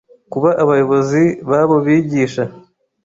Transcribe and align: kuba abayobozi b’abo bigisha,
kuba 0.31 0.49
abayobozi 0.63 1.21
b’abo 1.49 1.75
bigisha, 1.85 2.43